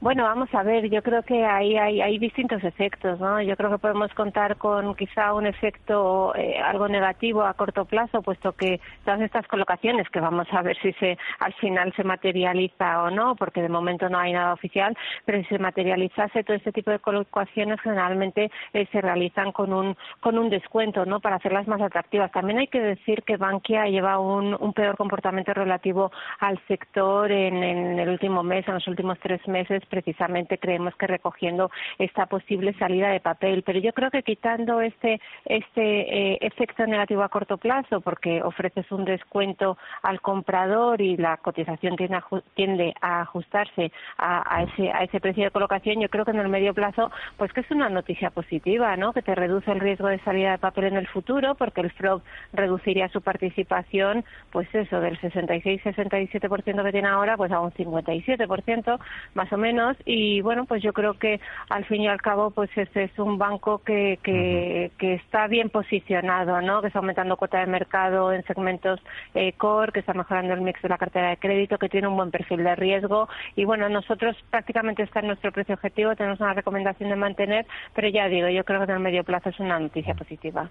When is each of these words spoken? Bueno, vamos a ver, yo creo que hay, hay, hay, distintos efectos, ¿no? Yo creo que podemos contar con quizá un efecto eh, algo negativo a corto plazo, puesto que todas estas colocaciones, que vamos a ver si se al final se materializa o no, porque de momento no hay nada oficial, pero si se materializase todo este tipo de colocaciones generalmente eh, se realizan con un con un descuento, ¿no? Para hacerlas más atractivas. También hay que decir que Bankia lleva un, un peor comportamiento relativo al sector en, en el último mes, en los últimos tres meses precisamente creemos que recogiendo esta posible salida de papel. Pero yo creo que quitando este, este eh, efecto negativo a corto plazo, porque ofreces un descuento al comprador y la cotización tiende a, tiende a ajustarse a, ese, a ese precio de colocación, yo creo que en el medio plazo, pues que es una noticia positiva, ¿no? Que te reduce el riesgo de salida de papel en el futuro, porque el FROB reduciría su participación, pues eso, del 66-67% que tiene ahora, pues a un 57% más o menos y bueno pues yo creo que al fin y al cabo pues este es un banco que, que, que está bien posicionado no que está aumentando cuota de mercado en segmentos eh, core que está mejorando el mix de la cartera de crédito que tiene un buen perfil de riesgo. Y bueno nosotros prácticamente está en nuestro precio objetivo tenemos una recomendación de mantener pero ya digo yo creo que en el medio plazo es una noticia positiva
Bueno, 0.00 0.22
vamos 0.22 0.48
a 0.54 0.62
ver, 0.62 0.88
yo 0.90 1.02
creo 1.02 1.24
que 1.24 1.44
hay, 1.44 1.76
hay, 1.76 2.00
hay, 2.00 2.18
distintos 2.20 2.62
efectos, 2.62 3.18
¿no? 3.18 3.42
Yo 3.42 3.56
creo 3.56 3.68
que 3.68 3.78
podemos 3.78 4.14
contar 4.14 4.56
con 4.56 4.94
quizá 4.94 5.34
un 5.34 5.44
efecto 5.44 6.32
eh, 6.36 6.56
algo 6.56 6.86
negativo 6.86 7.42
a 7.42 7.54
corto 7.54 7.84
plazo, 7.84 8.22
puesto 8.22 8.52
que 8.52 8.80
todas 9.04 9.20
estas 9.22 9.48
colocaciones, 9.48 10.08
que 10.08 10.20
vamos 10.20 10.46
a 10.52 10.62
ver 10.62 10.78
si 10.80 10.92
se 10.92 11.18
al 11.40 11.52
final 11.54 11.92
se 11.96 12.04
materializa 12.04 13.02
o 13.02 13.10
no, 13.10 13.34
porque 13.34 13.60
de 13.60 13.68
momento 13.68 14.08
no 14.08 14.20
hay 14.20 14.34
nada 14.34 14.52
oficial, 14.52 14.96
pero 15.24 15.42
si 15.42 15.48
se 15.48 15.58
materializase 15.58 16.44
todo 16.44 16.56
este 16.56 16.70
tipo 16.70 16.92
de 16.92 17.00
colocaciones 17.00 17.80
generalmente 17.80 18.52
eh, 18.74 18.86
se 18.92 19.00
realizan 19.00 19.50
con 19.50 19.72
un 19.72 19.96
con 20.20 20.38
un 20.38 20.48
descuento, 20.48 21.06
¿no? 21.06 21.18
Para 21.18 21.36
hacerlas 21.36 21.66
más 21.66 21.80
atractivas. 21.80 22.30
También 22.30 22.60
hay 22.60 22.68
que 22.68 22.80
decir 22.80 23.24
que 23.24 23.36
Bankia 23.36 23.86
lleva 23.86 24.20
un, 24.20 24.56
un 24.60 24.72
peor 24.74 24.96
comportamiento 24.96 25.54
relativo 25.54 26.12
al 26.38 26.60
sector 26.68 27.32
en, 27.32 27.64
en 27.64 27.98
el 27.98 28.08
último 28.10 28.44
mes, 28.44 28.66
en 28.68 28.74
los 28.74 28.86
últimos 28.86 29.18
tres 29.18 29.40
meses 29.48 29.82
precisamente 29.88 30.58
creemos 30.58 30.94
que 30.96 31.06
recogiendo 31.06 31.70
esta 31.98 32.26
posible 32.26 32.72
salida 32.74 33.08
de 33.10 33.20
papel. 33.20 33.62
Pero 33.62 33.78
yo 33.80 33.92
creo 33.92 34.10
que 34.10 34.22
quitando 34.22 34.80
este, 34.80 35.20
este 35.44 36.32
eh, 36.32 36.38
efecto 36.40 36.86
negativo 36.86 37.22
a 37.22 37.28
corto 37.28 37.56
plazo, 37.56 38.00
porque 38.00 38.42
ofreces 38.42 38.90
un 38.92 39.04
descuento 39.04 39.76
al 40.02 40.20
comprador 40.20 41.00
y 41.00 41.16
la 41.16 41.36
cotización 41.38 41.96
tiende 41.96 42.16
a, 42.16 42.24
tiende 42.54 42.94
a 43.00 43.22
ajustarse 43.22 43.90
a, 44.18 44.64
ese, 44.64 44.90
a 44.90 45.04
ese 45.04 45.20
precio 45.20 45.44
de 45.44 45.50
colocación, 45.50 46.00
yo 46.00 46.08
creo 46.08 46.24
que 46.24 46.30
en 46.32 46.40
el 46.40 46.48
medio 46.48 46.74
plazo, 46.74 47.10
pues 47.36 47.52
que 47.52 47.60
es 47.60 47.70
una 47.70 47.88
noticia 47.88 48.30
positiva, 48.30 48.96
¿no? 48.96 49.12
Que 49.12 49.22
te 49.22 49.34
reduce 49.34 49.70
el 49.70 49.80
riesgo 49.80 50.08
de 50.08 50.18
salida 50.20 50.52
de 50.52 50.58
papel 50.58 50.84
en 50.84 50.96
el 50.96 51.06
futuro, 51.06 51.54
porque 51.54 51.80
el 51.80 51.90
FROB 51.92 52.22
reduciría 52.52 53.08
su 53.08 53.22
participación, 53.22 54.24
pues 54.50 54.72
eso, 54.74 55.00
del 55.00 55.18
66-67% 55.20 56.84
que 56.84 56.92
tiene 56.92 57.08
ahora, 57.08 57.36
pues 57.36 57.52
a 57.52 57.60
un 57.60 57.72
57% 57.72 58.98
más 59.34 59.52
o 59.52 59.56
menos 59.56 59.77
y 60.04 60.40
bueno 60.40 60.64
pues 60.64 60.82
yo 60.82 60.92
creo 60.92 61.14
que 61.14 61.40
al 61.68 61.84
fin 61.84 62.02
y 62.02 62.08
al 62.08 62.20
cabo 62.20 62.50
pues 62.50 62.70
este 62.76 63.04
es 63.04 63.18
un 63.18 63.38
banco 63.38 63.78
que, 63.78 64.18
que, 64.22 64.90
que 64.98 65.14
está 65.14 65.46
bien 65.46 65.70
posicionado 65.70 66.60
no 66.60 66.80
que 66.80 66.88
está 66.88 66.98
aumentando 66.98 67.36
cuota 67.36 67.60
de 67.60 67.66
mercado 67.66 68.32
en 68.32 68.44
segmentos 68.44 69.00
eh, 69.34 69.52
core 69.52 69.92
que 69.92 70.00
está 70.00 70.14
mejorando 70.14 70.54
el 70.54 70.60
mix 70.60 70.82
de 70.82 70.88
la 70.88 70.98
cartera 70.98 71.30
de 71.30 71.36
crédito 71.36 71.78
que 71.78 71.88
tiene 71.88 72.08
un 72.08 72.16
buen 72.16 72.30
perfil 72.30 72.64
de 72.64 72.74
riesgo. 72.74 73.28
Y 73.56 73.64
bueno 73.64 73.88
nosotros 73.88 74.36
prácticamente 74.50 75.02
está 75.02 75.20
en 75.20 75.28
nuestro 75.28 75.52
precio 75.52 75.74
objetivo 75.74 76.16
tenemos 76.16 76.40
una 76.40 76.54
recomendación 76.54 77.10
de 77.10 77.16
mantener 77.16 77.66
pero 77.94 78.08
ya 78.08 78.28
digo 78.28 78.48
yo 78.48 78.64
creo 78.64 78.80
que 78.80 78.84
en 78.92 78.96
el 78.98 79.02
medio 79.02 79.24
plazo 79.24 79.50
es 79.50 79.60
una 79.60 79.78
noticia 79.78 80.14
positiva 80.14 80.68